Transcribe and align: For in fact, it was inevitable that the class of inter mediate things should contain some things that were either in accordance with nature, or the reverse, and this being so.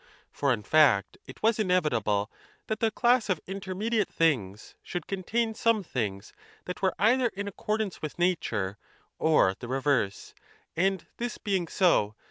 For 0.31 0.51
in 0.51 0.63
fact, 0.63 1.19
it 1.27 1.43
was 1.43 1.59
inevitable 1.59 2.31
that 2.65 2.79
the 2.79 2.89
class 2.89 3.29
of 3.29 3.39
inter 3.45 3.75
mediate 3.75 4.09
things 4.11 4.73
should 4.81 5.05
contain 5.05 5.53
some 5.53 5.83
things 5.83 6.33
that 6.65 6.81
were 6.81 6.95
either 6.97 7.27
in 7.35 7.47
accordance 7.47 8.01
with 8.01 8.17
nature, 8.17 8.79
or 9.19 9.53
the 9.59 9.67
reverse, 9.67 10.33
and 10.75 11.05
this 11.17 11.37
being 11.37 11.67
so. 11.67 12.15